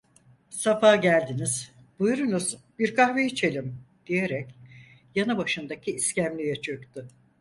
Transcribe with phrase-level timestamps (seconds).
[0.49, 1.71] "Safa geldiniz!
[1.99, 3.77] Buyurunuz bir kahve içelim!"
[4.07, 4.55] diyerek,
[5.15, 7.07] yanıbaşındaki iskemleye çöktü.